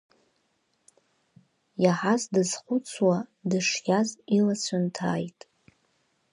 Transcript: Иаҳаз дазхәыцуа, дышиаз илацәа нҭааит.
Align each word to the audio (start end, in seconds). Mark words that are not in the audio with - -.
Иаҳаз 1.83 2.21
дазхәыцуа, 2.33 3.17
дышиаз 3.49 4.09
илацәа 4.37 4.77
нҭааит. 4.83 5.39